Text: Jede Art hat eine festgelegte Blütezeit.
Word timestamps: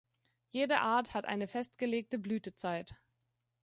Jede 0.49 0.79
Art 0.79 1.13
hat 1.13 1.25
eine 1.27 1.47
festgelegte 1.47 2.17
Blütezeit. 2.17 2.95